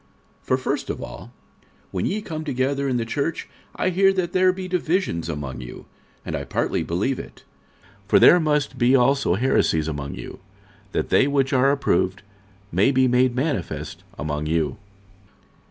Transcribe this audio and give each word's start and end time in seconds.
46:011:018 0.41 0.45
For 0.47 0.57
first 0.57 0.89
of 0.89 1.01
all, 1.03 1.31
when 1.91 2.07
ye 2.07 2.23
come 2.23 2.43
together 2.43 2.87
in 2.87 2.97
the 2.97 3.05
church, 3.05 3.47
I 3.75 3.89
hear 3.89 4.11
that 4.13 4.33
there 4.33 4.51
be 4.51 4.67
divisions 4.67 5.29
among 5.29 5.61
you; 5.61 5.85
and 6.25 6.35
I 6.35 6.43
partly 6.43 6.81
believe 6.81 7.19
it. 7.19 7.43
46:011:019 8.05 8.07
For 8.07 8.17
there 8.19 8.39
must 8.39 8.77
be 8.79 8.95
also 8.95 9.35
heresies 9.35 9.87
among 9.87 10.15
you, 10.15 10.39
that 10.93 11.09
they 11.09 11.27
which 11.27 11.53
are 11.53 11.71
approved 11.71 12.23
may 12.71 12.89
be 12.89 13.07
made 13.07 13.35
manifest 13.35 14.03
among 14.17 14.47
you. 14.47 14.77